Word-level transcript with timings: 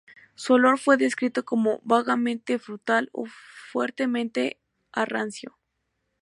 Su 0.33 0.53
olor 0.53 0.79
fue 0.79 0.97
descrito 0.97 1.45
como 1.45 1.79
"vagamente 1.83 2.57
frutal 2.57 3.09
o 3.13 3.25
fuertemente 3.71 4.57
a 4.91 5.05
rancio". 5.05 5.59